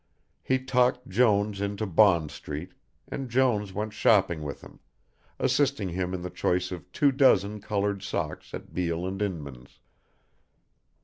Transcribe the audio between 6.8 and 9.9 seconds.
two dozen coloured socks at Beale and Inmans.